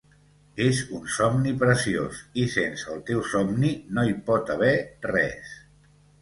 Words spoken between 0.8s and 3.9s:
un somni preciós i sense el teu somni